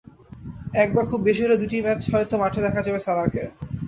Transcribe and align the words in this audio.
এক 0.75 0.89
বা 0.95 1.03
খুব 1.09 1.19
বেশি 1.27 1.41
হলে 1.43 1.57
দুটি 1.61 1.77
ম্যাচ 1.81 2.01
হয়তো 2.13 2.35
মাঠে 2.41 2.59
দেখা 2.65 2.81
যাবে 2.83 2.99
সালাহকে। 3.01 3.43